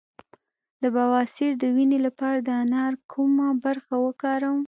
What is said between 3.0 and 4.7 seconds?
کومه برخه وکاروم؟